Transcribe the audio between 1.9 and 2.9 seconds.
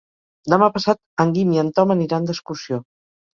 aniran d'excursió.